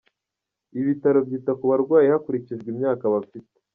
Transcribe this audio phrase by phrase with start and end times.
[0.73, 3.55] Ibi bitaro byita ku barwayi hakurikijwe imyaka bafite.